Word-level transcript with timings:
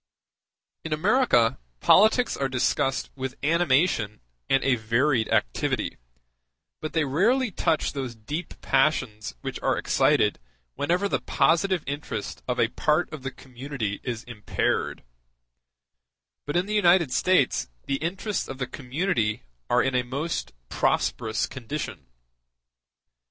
In 0.83 0.93
America 0.93 1.59
politics 1.79 2.35
are 2.35 2.49
discussed 2.49 3.11
with 3.15 3.35
animation 3.43 4.19
and 4.49 4.63
a 4.63 4.73
varied 4.73 5.29
activity, 5.29 5.97
but 6.79 6.93
they 6.93 7.05
rarely 7.05 7.51
touch 7.51 7.93
those 7.93 8.15
deep 8.15 8.59
passions 8.61 9.35
which 9.41 9.59
are 9.61 9.77
excited 9.77 10.39
whenever 10.73 11.07
the 11.07 11.21
positive 11.21 11.83
interest 11.85 12.41
of 12.47 12.59
a 12.59 12.69
part 12.69 13.13
of 13.13 13.21
the 13.21 13.29
community 13.29 13.99
is 14.01 14.23
impaired: 14.23 15.03
but 16.47 16.55
in 16.55 16.65
the 16.65 16.73
United 16.73 17.11
States 17.13 17.69
the 17.85 17.97
interests 17.97 18.47
of 18.47 18.57
the 18.57 18.65
community 18.65 19.43
are 19.69 19.83
in 19.83 19.93
a 19.93 20.01
most 20.01 20.51
prosperous 20.67 21.45
condition. 21.45 22.07